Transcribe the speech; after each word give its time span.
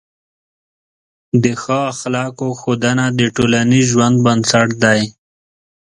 د 1.43 1.45
ښه 1.61 1.77
اخلاقو 1.91 2.47
ښودنه 2.59 3.05
د 3.19 3.21
ټولنیز 3.35 3.85
ژوند 3.93 4.15
بنسټ 4.25 4.69
دی. 4.83 5.01